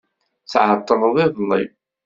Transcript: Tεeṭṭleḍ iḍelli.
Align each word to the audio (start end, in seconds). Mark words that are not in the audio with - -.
Tεeṭṭleḍ 0.51 1.15
iḍelli. 1.25 1.63